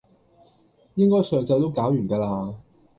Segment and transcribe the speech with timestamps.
[0.95, 2.55] 應該上晝都搞完㗎啦